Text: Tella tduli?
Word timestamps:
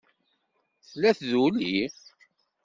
Tella 0.89 1.11
tduli? 1.19 1.79